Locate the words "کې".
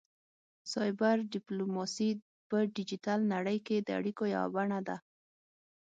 3.67-3.77